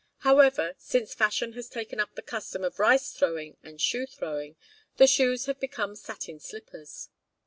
However, 0.21 0.73
since 0.79 1.13
fashion 1.13 1.53
has 1.53 1.69
taken 1.69 1.99
up 1.99 2.15
the 2.15 2.23
custom 2.23 2.63
of 2.63 2.79
rice 2.79 3.11
throwing 3.11 3.57
and 3.61 3.79
shoe 3.79 4.07
throwing, 4.07 4.55
the 4.97 5.05
shoes 5.05 5.45
have 5.45 5.59
become 5.59 5.95
satin 5.95 6.39
slippers. 6.39 7.09